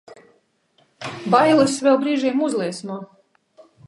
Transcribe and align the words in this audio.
Bailes 1.35 1.75
vēl 1.87 1.99
brīžiem 2.05 2.41
uzliesmo. 2.47 2.97